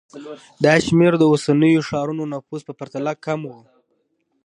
[0.63, 3.51] دا شمېر د اوسنیو ښارونو نفوس په پرتله کم و